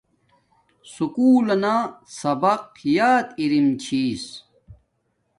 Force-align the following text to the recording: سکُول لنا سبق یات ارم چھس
سکُول 0.93 1.43
لنا 1.49 1.75
سبق 2.19 2.63
یات 2.97 3.27
ارم 3.41 3.67
چھس 3.83 4.23